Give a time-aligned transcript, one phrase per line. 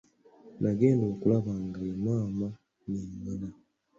[0.61, 2.47] Nagenda okulaba nga ye maama
[2.91, 3.49] ye nnyini.